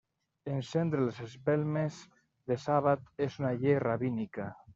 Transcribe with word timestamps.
Encendre 0.51 1.03
les 1.07 1.19
espelmes 1.27 1.99
de 2.53 2.59
sàbat 2.65 3.15
és 3.29 3.39
una 3.45 3.53
llei 3.61 3.79
rabínica. 3.87 4.51